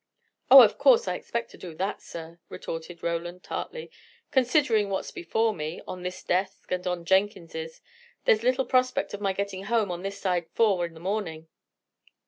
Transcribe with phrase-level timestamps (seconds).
[0.49, 3.91] "Oh, of course I expect to do that, sir," retorted Roland, tartly.
[4.31, 7.81] "Considering what's before me, on this desk and on Jenkins's,
[8.25, 11.49] there's little prospect of my getting home on this side four in the morning.